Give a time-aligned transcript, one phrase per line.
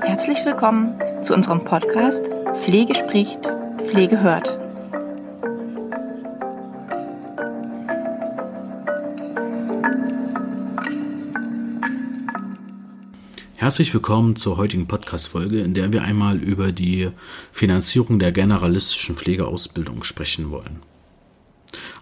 [0.00, 2.30] Herzlich willkommen zu unserem Podcast
[2.62, 3.40] Pflege spricht,
[3.78, 4.58] Pflege hört.
[13.56, 17.10] Herzlich willkommen zur heutigen Podcast-Folge, in der wir einmal über die
[17.50, 20.82] Finanzierung der generalistischen Pflegeausbildung sprechen wollen.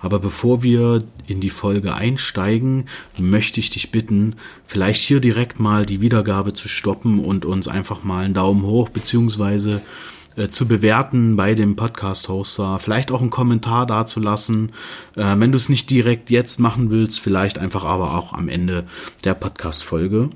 [0.04, 2.84] Aber bevor wir in die Folge einsteigen,
[3.16, 4.36] möchte ich dich bitten,
[4.66, 8.90] vielleicht hier direkt mal die Wiedergabe zu stoppen und uns einfach mal einen Daumen hoch
[8.90, 9.80] beziehungsweise
[10.36, 14.72] äh, zu bewerten bei dem Podcast-Hoster, vielleicht auch einen Kommentar dazulassen,
[15.16, 18.84] äh, wenn du es nicht direkt jetzt machen willst, vielleicht einfach aber auch am Ende
[19.24, 20.28] der Podcast-Folge.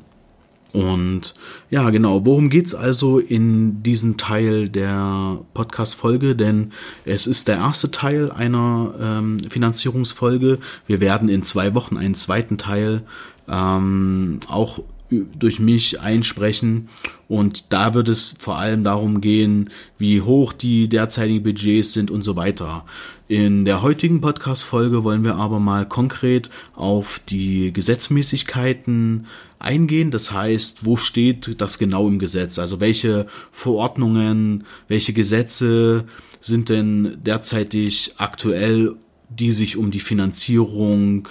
[0.73, 1.35] Und
[1.71, 6.37] ja, genau, worum geht's also in diesem Teil der Podcast-Folge?
[6.37, 6.73] Denn
[7.05, 10.59] es ist der erste Teil einer ähm, Finanzierungsfolge.
[10.87, 13.03] Wir werden in zwei Wochen einen zweiten Teil
[13.49, 14.81] ähm, auch
[15.11, 16.89] durch mich einsprechen.
[17.29, 22.23] Und da wird es vor allem darum gehen, wie hoch die derzeitigen Budgets sind und
[22.23, 22.85] so weiter.
[23.29, 29.27] In der heutigen Podcast-Folge wollen wir aber mal konkret auf die Gesetzmäßigkeiten
[29.59, 30.11] eingehen.
[30.11, 32.59] Das heißt, wo steht das genau im Gesetz?
[32.59, 36.05] Also welche Verordnungen, welche Gesetze
[36.41, 38.95] sind denn derzeitig aktuell,
[39.29, 41.29] die sich um die Finanzierung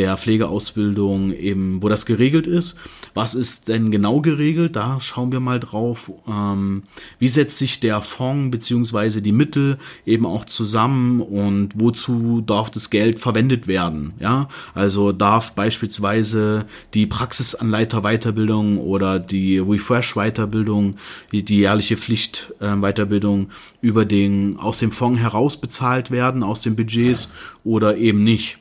[0.00, 2.74] der Pflegeausbildung eben, wo das geregelt ist.
[3.12, 4.74] Was ist denn genau geregelt?
[4.74, 6.10] Da schauen wir mal drauf.
[6.26, 6.84] Ähm,
[7.18, 9.76] wie setzt sich der Fonds beziehungsweise die Mittel
[10.06, 14.14] eben auch zusammen und wozu darf das Geld verwendet werden?
[14.20, 16.64] Ja, also darf beispielsweise
[16.94, 20.96] die Praxisanleiter-Weiterbildung oder die Refresh-Weiterbildung,
[21.30, 26.74] die, die jährliche Pflicht-Weiterbildung äh, über den, aus dem Fonds heraus bezahlt werden, aus den
[26.74, 27.28] Budgets
[27.64, 28.59] oder eben nicht?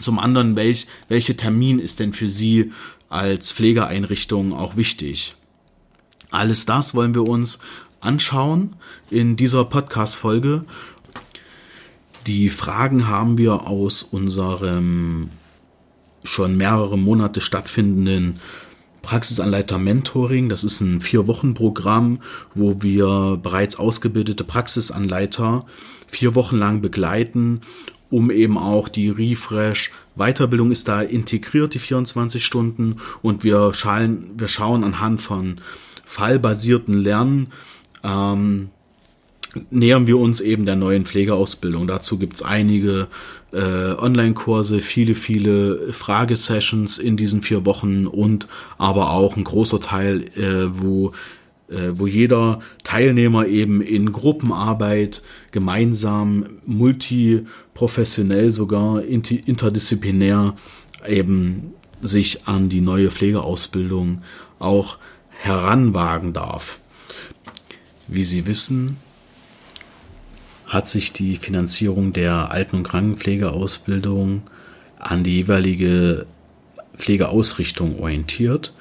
[0.00, 2.72] Zum anderen, welch, welche Termin ist denn für Sie
[3.08, 5.34] als Pflegeeinrichtung auch wichtig?
[6.30, 7.58] Alles das wollen wir uns
[8.00, 8.74] anschauen
[9.10, 10.64] in dieser Podcast-Folge.
[12.26, 15.28] Die Fragen haben wir aus unserem
[16.24, 18.40] schon mehrere Monate stattfindenden
[19.02, 20.48] Praxisanleiter-Mentoring.
[20.48, 22.20] Das ist ein Vier-Wochen-Programm,
[22.54, 25.66] wo wir bereits ausgebildete Praxisanleiter
[26.08, 27.60] vier Wochen lang begleiten
[28.12, 34.30] um eben auch die Refresh Weiterbildung ist da integriert, die 24 Stunden und wir schauen,
[34.36, 35.60] wir schauen anhand von
[36.04, 37.48] fallbasierten Lernen,
[38.04, 38.68] ähm,
[39.70, 41.86] nähern wir uns eben der neuen Pflegeausbildung.
[41.86, 43.08] Dazu gibt's einige
[43.52, 48.46] äh, Online-Kurse, viele, viele Fragesessions in diesen vier Wochen und
[48.76, 51.12] aber auch ein großer Teil, äh, wo
[51.96, 60.54] wo jeder Teilnehmer eben in Gruppenarbeit gemeinsam, multiprofessionell sogar, interdisziplinär
[61.06, 61.72] eben
[62.02, 64.22] sich an die neue Pflegeausbildung
[64.58, 64.98] auch
[65.30, 66.78] heranwagen darf.
[68.08, 68.96] Wie Sie wissen,
[70.66, 74.42] hat sich die Finanzierung der Alten- und Krankenpflegeausbildung
[74.98, 76.26] an die jeweilige
[76.96, 78.72] Pflegeausrichtung orientiert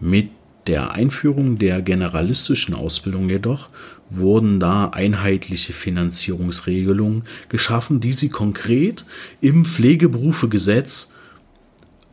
[0.00, 0.30] mit
[0.66, 3.68] der Einführung der generalistischen Ausbildung jedoch
[4.10, 9.04] wurden da einheitliche Finanzierungsregelungen geschaffen, die sie konkret
[9.40, 11.12] im Pflegeberufegesetz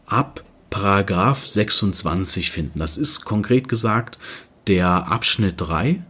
[0.05, 2.79] ab Paragraph 26 finden.
[2.79, 4.19] Das ist konkret gesagt
[4.67, 6.01] der Abschnitt 3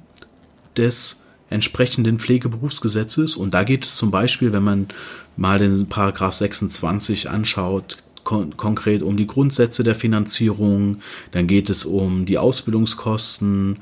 [0.78, 4.88] des entsprechenden Pflegeberufsgesetzes und da geht es zum Beispiel, wenn man
[5.35, 10.98] mal den Paragraph 26 anschaut, kon konkret um die Grundsätze der Finanzierung,
[11.32, 13.78] dann geht es um die Ausbildungskosten,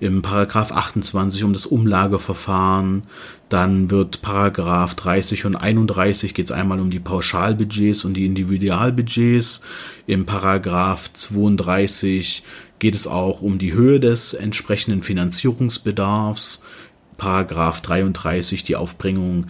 [0.00, 3.04] im Paragraph 28 um das Umlageverfahren,
[3.48, 9.62] dann wird Paragraph 30 und 31 geht es einmal um die Pauschalbudgets und die Individualbudgets,
[10.06, 12.42] im Paragraph 32
[12.78, 16.64] geht es auch um die Höhe des entsprechenden Finanzierungsbedarfs,
[17.16, 19.46] Paragraph 33 die Aufbringung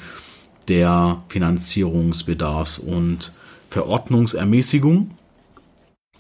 [0.68, 3.32] der Finanzierungsbedarfs und
[3.74, 5.10] Verordnungsermäßigung.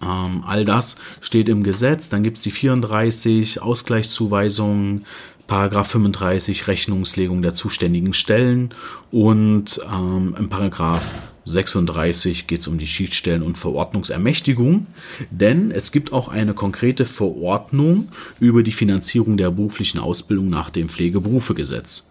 [0.02, 2.08] Ähm, all das steht im Gesetz.
[2.08, 5.06] Dann gibt es die 34 Ausgleichszuweisungen,
[5.46, 8.70] Paragraph 35 Rechnungslegung der zuständigen Stellen
[9.12, 11.04] und ähm, im Paragraph
[11.44, 14.86] 36 geht es um die Schiedsstellen und Verordnungsermächtigung,
[15.30, 18.08] denn es gibt auch eine konkrete Verordnung
[18.40, 22.10] über die Finanzierung der beruflichen Ausbildung nach dem Pflegeberufegesetz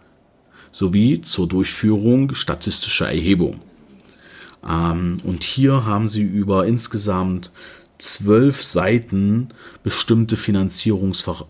[0.71, 3.59] sowie zur Durchführung statistischer Erhebung.
[4.67, 7.51] Ähm, und hier haben sie über insgesamt
[7.97, 9.49] zwölf Seiten
[9.83, 11.47] bestimmte Finanzierungsver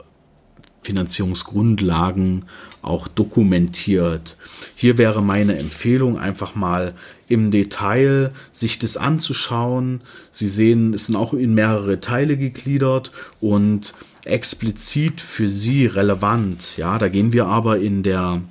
[0.84, 2.44] Finanzierungsgrundlagen
[2.82, 4.38] auch dokumentiert.
[4.76, 6.94] Hier wäre meine Empfehlung, einfach mal
[7.30, 10.02] im Detail sich das anzuschauen.
[10.32, 13.94] Sie sehen, es sind auch in mehrere Teile gegliedert und
[14.26, 16.78] explizit für Sie relevant.
[16.78, 18.42] Ja, da gehen wir aber in der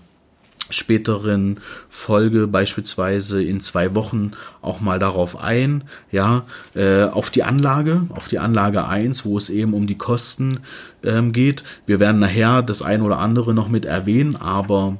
[0.72, 8.02] späteren Folge beispielsweise in zwei Wochen auch mal darauf ein, ja, äh, auf die Anlage,
[8.10, 10.60] auf die Anlage 1, wo es eben um die Kosten
[11.04, 11.64] ähm, geht.
[11.86, 14.96] Wir werden nachher das ein oder andere noch mit erwähnen, aber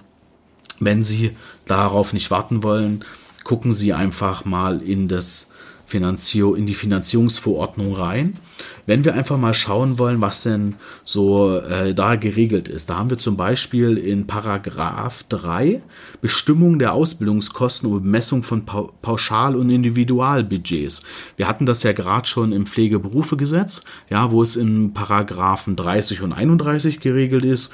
[0.80, 3.04] wenn Sie darauf nicht warten wollen,
[3.44, 5.51] gucken Sie einfach mal in das
[5.93, 8.38] In die Finanzierungsverordnung rein.
[8.87, 13.11] Wenn wir einfach mal schauen wollen, was denn so äh, da geregelt ist, da haben
[13.11, 15.82] wir zum Beispiel in Paragraph 3
[16.23, 21.02] Bestimmung der Ausbildungskosten und Bemessung von Pauschal- und Individualbudgets.
[21.37, 26.32] Wir hatten das ja gerade schon im Pflegeberufegesetz, ja, wo es in Paragraphen 30 und
[26.32, 27.70] 31 geregelt ist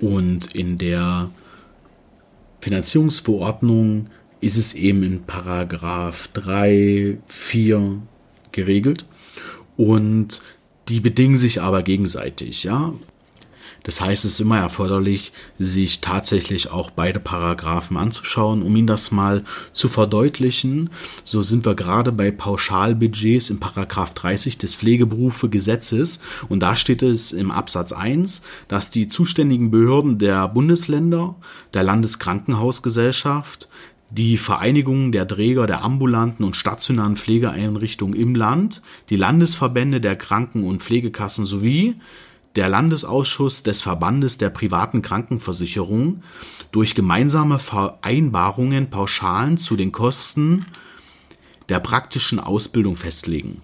[0.00, 1.30] und in der
[2.62, 4.06] Finanzierungsverordnung
[4.42, 8.02] ist es eben in Paragraph 3, 4
[8.50, 9.06] geregelt
[9.76, 10.42] und
[10.88, 12.92] die bedingen sich aber gegenseitig, ja.
[13.84, 19.10] Das heißt, es ist immer erforderlich, sich tatsächlich auch beide Paragraphen anzuschauen, um Ihnen das
[19.10, 19.42] mal
[19.72, 20.90] zu verdeutlichen.
[21.24, 27.32] So sind wir gerade bei Pauschalbudgets im Paragraph 30 des Pflegeberufegesetzes und da steht es
[27.32, 31.34] im Absatz 1, dass die zuständigen Behörden der Bundesländer,
[31.74, 33.68] der Landeskrankenhausgesellschaft,
[34.12, 40.64] die Vereinigung der Träger der ambulanten und stationären Pflegeeinrichtungen im Land, die Landesverbände der Kranken-
[40.64, 41.96] und Pflegekassen sowie
[42.54, 46.22] der Landesausschuss des Verbandes der privaten Krankenversicherung
[46.72, 50.66] durch gemeinsame Vereinbarungen Pauschalen zu den Kosten
[51.70, 53.62] der praktischen Ausbildung festlegen.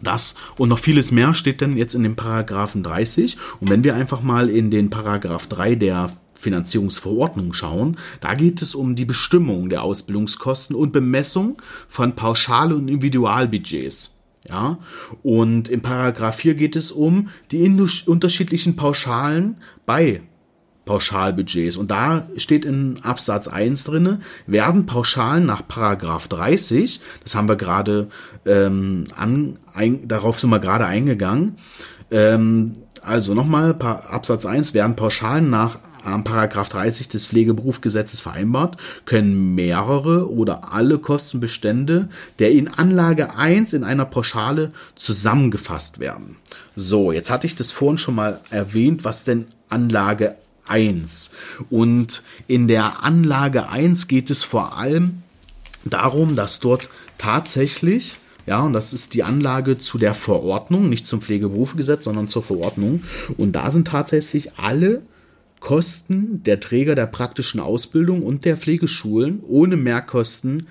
[0.00, 3.36] Das und noch vieles mehr steht dann jetzt in dem Paragraphen 30.
[3.58, 8.74] Und wenn wir einfach mal in den Paragraph 3 der Finanzierungsverordnung schauen, da geht es
[8.74, 14.14] um die Bestimmung der Ausbildungskosten und Bemessung von Pauschal- und Individualbudgets.
[14.48, 14.78] Ja,
[15.22, 17.60] und im Paragraph 4 geht es um die
[18.06, 20.22] unterschiedlichen Pauschalen bei
[20.86, 21.76] Pauschalbudgets.
[21.76, 27.56] Und da steht in Absatz 1 drinne, werden Pauschalen nach Paragraph 30, das haben wir
[27.56, 28.08] gerade
[28.46, 31.56] ähm, an, ein, darauf sind wir gerade eingegangen,
[32.10, 35.78] ähm, also nochmal, Absatz 1 werden Pauschalen nach
[36.24, 42.08] Paragraph 30 des Pflegeberufgesetzes vereinbart, können mehrere oder alle Kostenbestände
[42.38, 46.36] der in Anlage 1 in einer Pauschale zusammengefasst werden.
[46.76, 51.30] So, jetzt hatte ich das vorhin schon mal erwähnt, was denn Anlage 1.
[51.70, 55.22] Und in der Anlage 1 geht es vor allem
[55.84, 58.18] darum, dass dort tatsächlich
[58.48, 63.02] ja, und das ist die Anlage zu der Verordnung, nicht zum Pflegeberufegesetz, sondern zur Verordnung.
[63.36, 65.02] Und da sind tatsächlich alle
[65.60, 70.66] Kosten der Träger der praktischen Ausbildung und der Pflegeschulen ohne Mehrkosten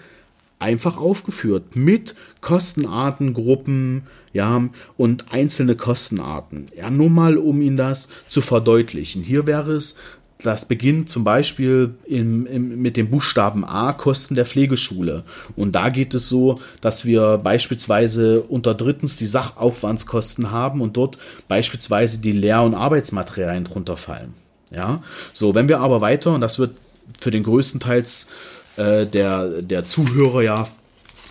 [0.60, 4.04] einfach aufgeführt mit Kostenarten, Gruppen,
[4.34, 6.68] ja, und einzelne Kostenarten.
[6.75, 9.24] Ja, nur mal, um Ihnen das zu verdeutlichen.
[9.24, 9.95] Hier wäre es,
[10.44, 15.24] das beginnt zum Beispiel im, im, mit dem Buchstaben A, Kosten der Pflegeschule.
[15.56, 21.18] Und da geht es so, dass wir beispielsweise unter drittens die Sachaufwandskosten haben und dort
[21.48, 24.33] beispielsweise die Lehr- und Arbeitsmaterialien drunter fallen.
[24.72, 25.02] Ja,
[25.34, 26.75] so, wenn wir aber weiter, und das wird
[27.19, 28.28] für den größten Teils
[28.75, 30.68] äh, der, der Zuhörer ja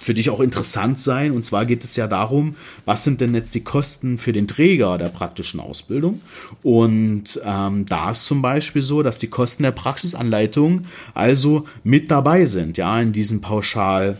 [0.07, 1.33] für dich auch interessant sein.
[1.33, 4.99] Und zwar geht es ja darum, was sind denn jetzt die Kosten für den Träger
[4.99, 6.23] der praktischen Ausbildung?
[6.63, 12.47] Und ähm, da ist zum Beispiel so, dass die Kosten der Praxisanleitung also mit dabei
[12.47, 14.17] sind, ja, in diesen Pauschal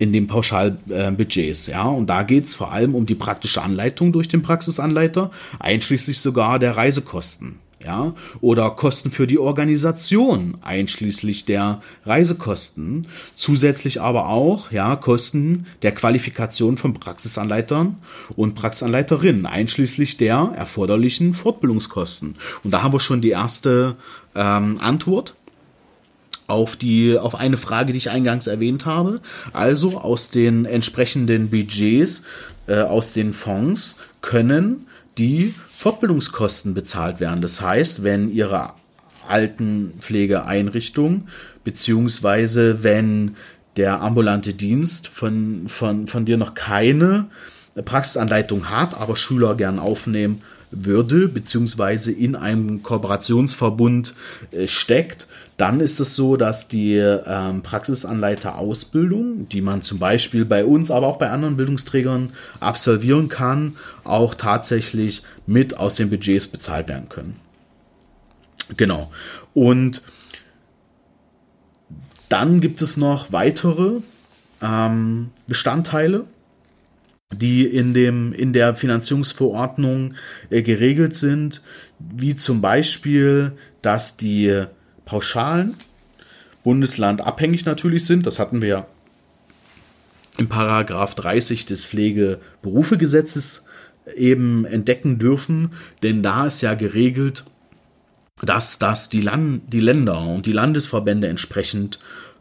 [0.00, 1.84] in den Pauschalbudgets, äh, ja.
[1.84, 5.30] Und da geht es vor allem um die praktische Anleitung durch den Praxisanleiter,
[5.60, 14.28] einschließlich sogar der Reisekosten ja, oder Kosten für die Organisation, einschließlich der Reisekosten, zusätzlich aber
[14.28, 17.96] auch, ja, Kosten der Qualifikation von Praxisanleitern
[18.36, 22.36] und Praxisanleiterinnen, einschließlich der erforderlichen Fortbildungskosten.
[22.62, 23.96] Und da haben wir schon die erste
[24.34, 25.34] ähm, Antwort
[26.46, 29.20] auf die auf eine Frage, die ich eingangs erwähnt habe.
[29.52, 32.22] Also aus den entsprechenden Budgets
[32.66, 34.86] äh, aus den Fonds können
[35.18, 37.40] die Fortbildungskosten bezahlt werden.
[37.40, 38.74] Das heißt, wenn Ihre
[39.28, 41.26] Altenpflegeeinrichtung
[41.64, 43.36] beziehungsweise wenn
[43.76, 47.26] der ambulante Dienst von, von, von dir noch keine
[47.74, 50.42] Praxisanleitung hat, aber Schüler gern aufnehmen
[50.74, 54.14] würde, beziehungsweise in einem Kooperationsverbund
[54.50, 60.64] äh, steckt, dann ist es so, dass die ähm, Praxisanleiterausbildung, die man zum Beispiel bei
[60.64, 66.88] uns, aber auch bei anderen Bildungsträgern absolvieren kann, auch tatsächlich mit aus den Budgets bezahlt
[66.88, 67.36] werden können.
[68.76, 69.12] Genau.
[69.52, 70.02] Und
[72.28, 74.00] dann gibt es noch weitere
[74.60, 76.24] ähm, Bestandteile,
[77.32, 80.14] die in, dem, in der Finanzierungsverordnung
[80.50, 81.62] äh, geregelt sind,
[81.98, 83.52] wie zum Beispiel,
[83.82, 84.64] dass die
[85.04, 85.74] Pauschalen
[86.62, 88.26] bundeslandabhängig natürlich sind.
[88.26, 88.86] Das hatten wir
[90.36, 93.66] im Paragraph 30 des Pflegeberufegesetzes
[94.16, 95.70] eben entdecken dürfen,
[96.02, 97.44] denn da ist ja geregelt,
[98.42, 101.98] dass das die, Land die Länder und die Landesverbände entsprechend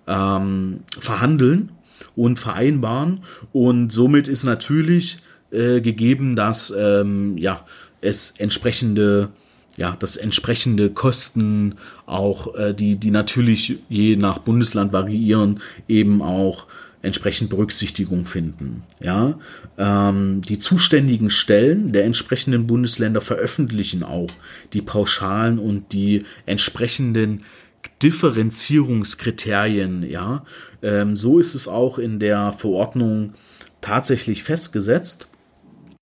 [0.08, 1.72] ähm, verhandeln
[2.16, 3.20] und vereinbaren.
[3.52, 5.18] Und somit ist natürlich
[5.52, 7.66] äh, gegeben, dass ähm, ja,
[8.02, 9.30] es entsprechende
[9.76, 16.68] ja, das entsprechende Kosten auch, äh, die, die natürlich je nach Bundesland variieren, eben auch
[17.02, 18.84] entsprechend Berücksichtigung finden.
[19.02, 19.38] Ja,
[19.78, 24.32] ähm, die zuständigen Stellen der entsprechenden Bundesländer veröffentlichen auch
[24.72, 27.44] die Pauschalen und die entsprechenden
[28.02, 30.10] Differenzierungskriterien.
[30.10, 30.44] Ja,
[30.82, 33.34] ähm, so ist es auch in der Verordnung
[33.82, 35.28] tatsächlich festgesetzt.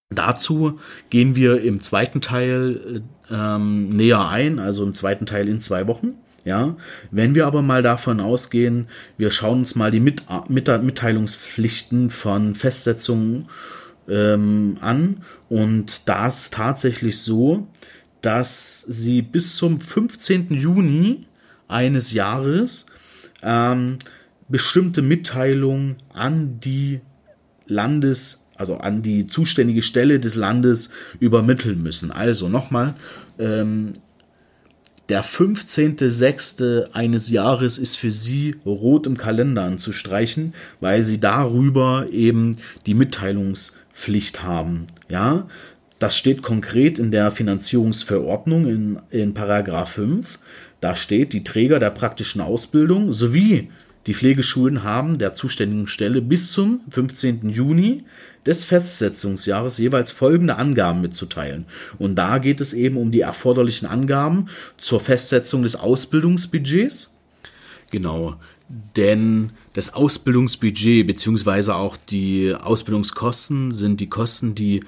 [0.10, 5.88] Dazu gehen wir im zweiten Teil ähm, näher ein, also im zweiten Teil in zwei
[5.88, 6.16] Wochen.
[6.44, 6.76] Ja,
[7.12, 12.56] wenn wir aber mal davon ausgehen, wir schauen uns mal die Mit Mit Mitteilungspflichten von
[12.56, 13.48] Festsetzungen
[14.10, 15.18] ähm, an
[15.50, 17.68] und da ist tatsächlich so,
[18.22, 20.48] dass sie bis zum 15.
[20.52, 21.26] Juni
[21.72, 22.86] eines Jahres
[23.44, 24.00] ähm,
[24.50, 27.01] bestimmte Mitteilungen an die
[27.68, 32.12] Landes also an die zuständige Stelle des Landes übermitteln müssen.
[32.12, 32.94] Also nochmal,
[33.40, 33.94] ähm,
[35.10, 36.92] der 15.06.
[36.94, 44.44] eines Jahres ist für Sie rot im Kalender anzustreichen, weil Sie darüber eben die Mitteilungspflicht
[44.44, 44.86] haben.
[45.10, 45.48] Ja,
[46.00, 50.40] das steht konkret in der Finanzierungsverordnung in, in Paragraph 5.
[50.82, 53.70] Da steht, die Träger der praktischen Ausbildung sowie
[54.08, 57.50] die Pflegeschulen haben der zuständigen Stelle bis zum 15.
[57.50, 58.04] Juni
[58.48, 61.66] des Festsetzungsjahres jeweils folgende Angaben mitzuteilen.
[62.00, 64.48] Und da geht es eben um die erforderlichen Angaben
[64.78, 67.16] zur Festsetzung des Ausbildungsbudgets.
[67.92, 68.38] Genau,
[68.96, 71.72] denn das Ausbildungsbudget bzw.
[71.72, 74.84] auch die Ausbildungskosten sind die Kosten, die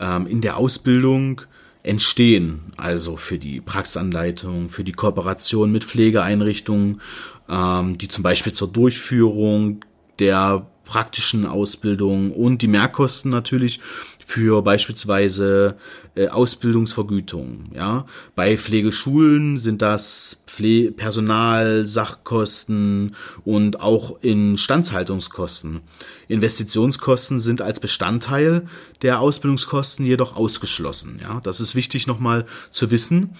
[0.00, 1.42] ähm, in der Ausbildung
[1.86, 7.00] entstehen, also für die Praxisanleitung, für die Kooperation mit Pflegeeinrichtungen,
[7.48, 9.84] ähm, die zum Beispiel zur Durchführung
[10.18, 13.80] der praktischen Ausbildung und die Mehrkosten natürlich
[14.24, 15.76] für beispielsweise
[16.16, 17.70] äh, Ausbildungsvergütung.
[17.74, 23.14] Ja, bei Pflegeschulen sind das Pfle Personal, Sachkosten
[23.44, 25.80] und auch Instandhaltungskosten.
[26.28, 28.66] Investitionskosten sind als Bestandteil
[29.02, 31.20] der Ausbildungskosten jedoch ausgeschlossen.
[31.22, 33.30] Ja, das ist wichtig nochmal zu wissen.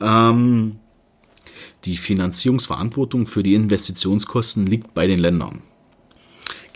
[0.00, 0.76] Ähm,
[1.84, 5.62] die Finanzierungsverantwortung für die Investitionskosten liegt bei den Ländern.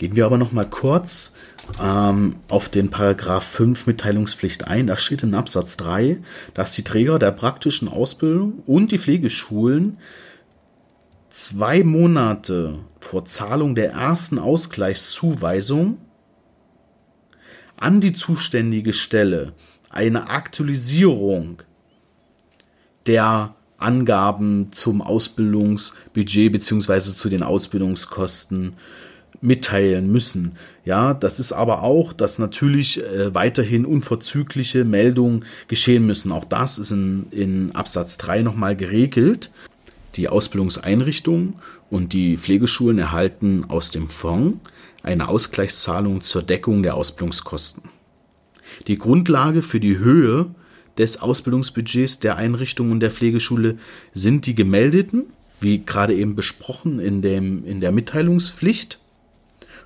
[0.01, 1.35] Gehen wir aber noch mal kurz
[1.79, 4.87] ähm, auf den Paragraph 5 Mitteilungspflicht ein.
[4.87, 6.17] Da steht in Absatz 3,
[6.55, 9.99] dass die Träger der praktischen Ausbildung und die Pflegeschulen
[11.29, 15.99] zwei Monate vor Zahlung der ersten Ausgleichszuweisung
[17.77, 19.53] an die zuständige Stelle
[19.91, 21.61] eine Aktualisierung
[23.05, 28.73] der Angaben zum Ausbildungsbudget beziehungsweise zu den Ausbildungskosten
[29.41, 30.53] mitteilen müssen.
[30.85, 36.31] Ja, das ist aber auch, dass natürlich äh, weiterhin unverzügliche Meldungen geschehen müssen.
[36.31, 39.51] Auch das ist in, in Absatz 3 nochmal geregelt.
[40.15, 41.55] Die Ausbildungseinrichtungen
[41.89, 44.59] und die Pflegeschulen erhalten aus dem Fonds
[45.03, 47.89] eine Ausgleichszahlung zur Deckung der Ausbildungskosten.
[48.87, 50.53] Die Grundlage für die Höhe
[50.97, 53.77] des Ausbildungsbudgets der Einrichtung und der Pflegeschule
[54.13, 55.27] sind die gemeldeten,
[55.59, 58.99] wie gerade eben besprochen in, dem, in der Mitteilungspflicht,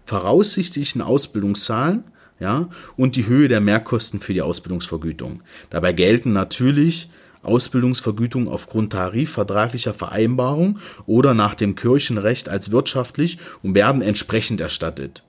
[0.06, 2.04] voraussichtlichen Ausbildungszahlen
[2.40, 5.42] ja, und die Höhe der Mehrkosten für die Ausbildungsvergütung.
[5.70, 7.10] Dabei gelten natürlich
[7.44, 15.24] Ausbildungsvergütung aufgrund tarifvertraglicher Vereinbarung oder nach dem Kirchenrecht als wirtschaftlich und werden entsprechend erstattet.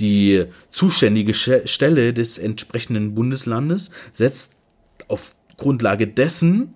[0.00, 4.56] Die zuständige Stelle des entsprechenden Bundeslandes setzt
[5.06, 6.74] auf Grundlage dessen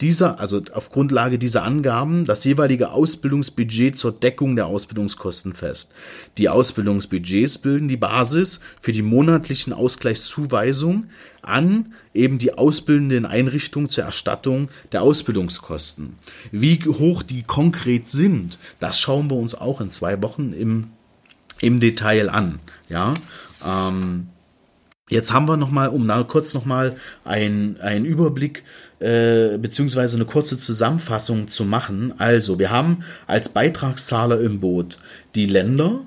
[0.00, 5.92] dieser, also auf Grundlage dieser Angaben, das jeweilige Ausbildungsbudget zur Deckung der Ausbildungskosten fest.
[6.38, 11.10] Die Ausbildungsbudgets bilden die Basis für die monatlichen Ausgleichszuweisungen
[11.42, 16.16] an eben die ausbildenden Einrichtungen zur Erstattung der Ausbildungskosten.
[16.52, 20.90] Wie hoch die konkret sind, das schauen wir uns auch in zwei Wochen im,
[21.60, 22.60] im Detail an.
[22.88, 23.14] Ja,
[23.66, 24.28] ähm,
[25.08, 28.62] Jetzt haben wir noch mal, um da kurz noch mal einen, Überblick
[29.00, 32.14] äh, beziehungsweise eine kurze Zusammenfassung zu machen.
[32.18, 34.98] Also, wir haben als Beitragszahler im Boot
[35.34, 36.00] die Länder.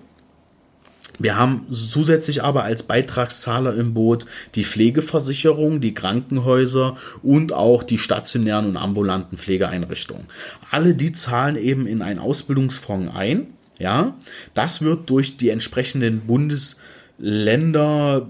[1.19, 7.99] Wir haben zusätzlich aber als Beitragszahler im Boot die Pflegeversicherung, die Krankenhäuser und auch die
[7.99, 10.25] stationären und ambulanten Pflegeeinrichtungen.
[10.71, 13.47] Alle die zahlen eben in einen Ausbildungsfonds ein.
[13.77, 14.15] Ja,
[14.53, 18.27] das wird durch die entsprechenden Bundesländer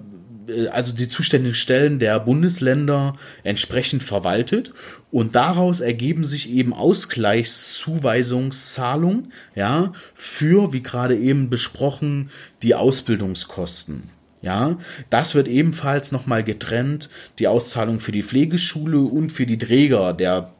[0.71, 4.73] also die zuständigen Stellen der Bundesländer entsprechend verwaltet.
[5.11, 12.29] Und daraus ergeben sich eben Ausgleichszuweisungszahlungen, ja, für, wie gerade eben besprochen,
[12.61, 14.09] die Ausbildungskosten.
[14.41, 14.77] Ja,
[15.11, 20.51] das wird ebenfalls nochmal getrennt, die Auszahlung für die Pflegeschule und für die Träger der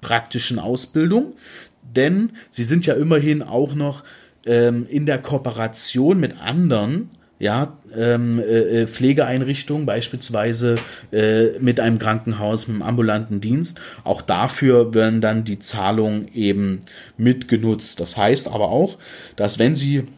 [0.00, 1.34] praktischen Ausbildung,
[1.82, 4.04] denn sie sind ja immerhin auch noch
[4.46, 10.76] ähm, in der Kooperation mit anderen ja, ähm, äh, äh, Pflegeeinrichtungen, beispielsweise
[11.12, 13.80] äh, mit einem Krankenhaus, mit einem ambulanten Dienst.
[14.02, 16.80] Auch dafür werden dann die Zahlungen eben
[17.16, 18.00] mitgenutzt.
[18.00, 18.98] Das heißt aber auch,
[19.36, 20.08] dass wenn Sie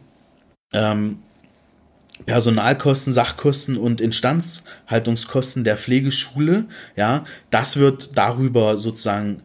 [0.73, 1.19] ähm,
[2.25, 9.41] Personalkosten, Sachkosten und Instandhaltungskosten der Pflegeschule, ja, das wird darüber sozusagen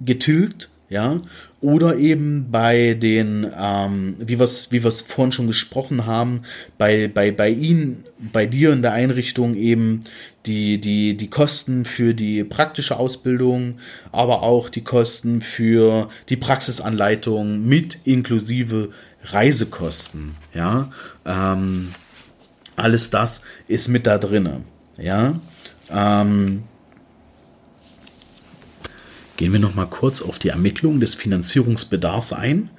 [0.00, 1.18] getilgt, ja,
[1.60, 6.42] oder eben bei den, ähm, wie wir es wie wir's vorhin schon gesprochen haben,
[6.76, 10.04] bei, bei, bei Ihnen, bei dir in der Einrichtung eben
[10.46, 13.78] die, die, die Kosten für die praktische Ausbildung,
[14.12, 18.90] aber auch die Kosten für die Praxisanleitung mit inklusive
[19.24, 20.34] Reisekosten.
[20.54, 20.92] Ja,
[21.26, 21.92] ähm,
[22.76, 24.60] alles das ist mit da drinne.
[24.96, 25.40] Ja,
[25.90, 26.62] ähm,
[29.38, 32.70] Gehen wir noch mal kurz auf die Ermittlung des Finanzierungsbedarfs ein.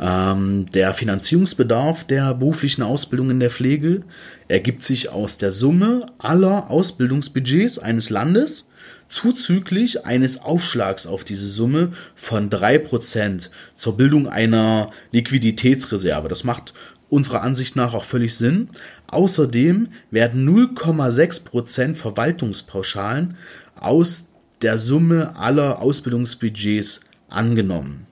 [0.00, 4.00] Ähm, der Finanzierungsbedarf der beruflichen Ausbildung in der Pflege
[4.48, 8.70] ergibt sich aus der Summe aller Ausbildungsbudgets eines Landes
[9.08, 16.28] zuzüglich eines Aufschlags auf diese Summe von drei Prozent zur Bildung einer Liquiditätsreserve.
[16.28, 16.72] Das macht
[17.10, 18.70] unserer Ansicht nach auch völlig Sinn.
[19.06, 23.36] Außerdem werden 0,6 Prozent Verwaltungspauschalen
[23.74, 24.30] aus
[24.66, 28.08] der Summe aller Ausbildungsbudgets angenommen.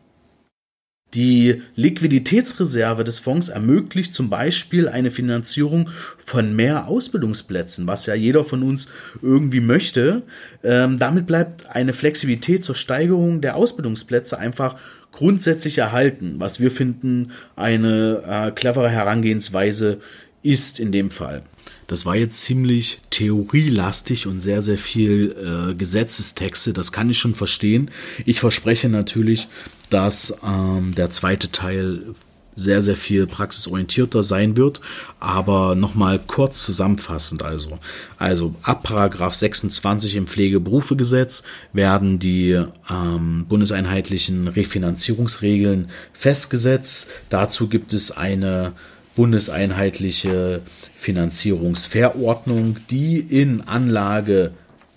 [1.13, 8.45] Die Liquiditätsreserve des Fonds ermöglicht zum Beispiel eine Finanzierung von mehr Ausbildungsplätzen, was ja jeder
[8.45, 8.87] von uns
[9.21, 10.23] irgendwie möchte.
[10.63, 14.77] Ähm, damit bleibt eine Flexibilität zur Steigerung der Ausbildungsplätze einfach
[15.11, 19.99] grundsätzlich erhalten, was wir finden eine äh, clevere Herangehensweise
[20.45, 21.43] ist in dem Fall.
[21.87, 26.73] Das war jetzt ziemlich theorielastig und sehr, sehr viel äh, Gesetzestexte.
[26.73, 27.91] Das kann ich schon verstehen.
[28.25, 29.49] Ich verspreche natürlich,
[29.91, 32.15] dass ähm, der zweite Teil
[32.57, 34.81] sehr, sehr viel praxisorientierter sein wird.
[35.21, 37.79] Aber nochmal kurz zusammenfassend also.
[38.17, 47.11] Also ab Paragraph 26 im Pflegeberufegesetz werden die ähm, bundeseinheitlichen Refinanzierungsregeln festgesetzt.
[47.29, 48.73] Dazu gibt es eine
[49.15, 50.63] bundeseinheitliche
[50.97, 54.53] Finanzierungsverordnung, die in Anlage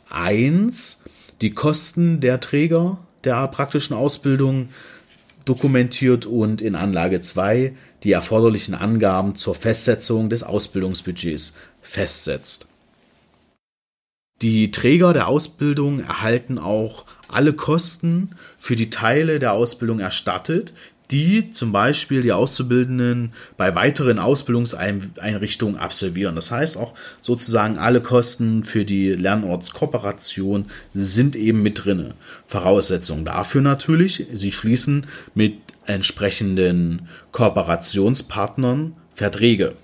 [0.10, 1.04] 1
[1.42, 4.70] die Kosten der Träger der praktischen Ausbildung
[5.46, 12.68] dokumentiert und in Anlage 2 die erforderlichen Angaben zur Festsetzung des Ausbildungsbudgets festsetzt.
[14.42, 20.74] Die Träger der Ausbildung erhalten auch alle Kosten für die Teile der Ausbildung erstattet,
[21.12, 26.36] die zum Beispiel die Auszubildenden bei weiteren Ausbildungseinrichtungen absolvieren.
[26.36, 32.14] Das heißt auch sozusagen alle Kosten für die Lernortskooperation sind eben mit drinne.
[32.46, 39.76] Voraussetzung dafür natürlich, sie schließen mit entsprechenden Kooperationspartnern Verträge.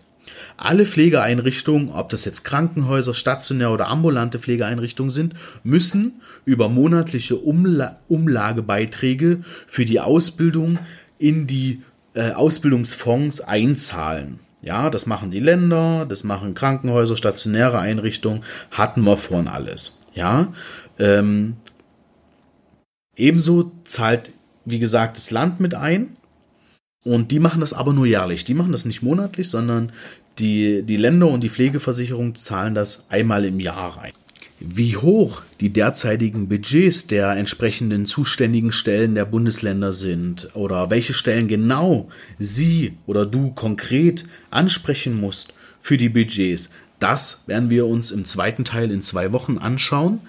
[0.57, 5.33] Alle Pflegeeinrichtungen, ob das jetzt Krankenhäuser, stationär oder ambulante Pflegeeinrichtungen sind,
[5.63, 10.77] müssen über monatliche Umla Umlagebeiträge für die Ausbildung
[11.23, 11.81] in die
[12.15, 14.39] äh, Ausbildungsfonds einzahlen.
[14.62, 19.99] Ja, das machen die Länder, das machen Krankenhäuser, stationäre Einrichtungen, hatten wir vorhin alles.
[20.13, 20.53] Ja,
[20.99, 21.55] ähm,
[23.15, 24.33] ebenso zahlt,
[24.65, 26.17] wie gesagt, das Land mit ein.
[27.05, 28.43] Und die machen das aber nur jährlich.
[28.43, 29.93] Die machen das nicht monatlich, sondern
[30.39, 34.13] die, die Länder und die Pflegeversicherung zahlen das einmal im Jahr rein.
[34.63, 41.49] Wie hoch die derzeitigen Budgets der entsprechenden zuständigen Stellen der Bundesländer sind oder welche Stellen
[41.49, 46.69] genau Sie oder du konkret ansprechen musst für die Budgets.
[46.99, 50.21] Das werden wir uns im zweiten Teil in zwei Wochen anschauen.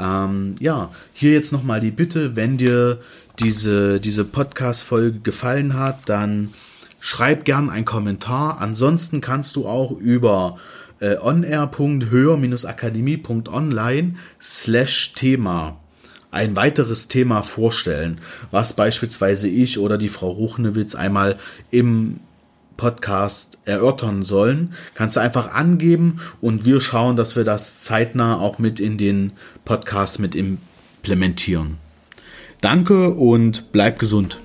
[0.00, 2.98] Ähm, ja, hier jetzt nochmal die Bitte, wenn dir
[3.38, 6.52] diese, diese Podcast-Folge gefallen hat, dann
[7.00, 8.60] schreib gern einen Kommentar.
[8.60, 10.58] Ansonsten kannst du auch über
[11.00, 15.80] äh, onair.höher-akademie.online slash Thema
[16.30, 21.38] ein weiteres Thema vorstellen, was beispielsweise ich oder die Frau Ruchnewitz einmal
[21.70, 22.20] im
[22.76, 28.58] Podcast erörtern sollen, kannst du einfach angeben und wir schauen, dass wir das zeitnah auch
[28.58, 29.32] mit in den
[29.64, 31.78] Podcast mit implementieren.
[32.60, 34.38] Danke und bleib gesund.